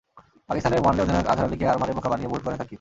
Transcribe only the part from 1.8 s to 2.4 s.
বোকা বানিয়ে